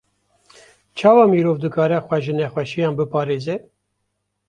[1.01, 3.55] Çawa mirov dikare xwe ji nexweşiyan biparêze?